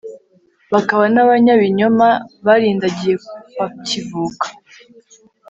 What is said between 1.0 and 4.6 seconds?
n'abanyabinyoma barindagiye bakivuka